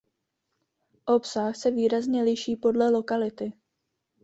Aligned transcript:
Obsah 1.05 1.53
se 1.55 1.71
výrazně 1.71 2.23
liší 2.23 2.55
podle 2.55 2.89
lokality. 2.91 3.53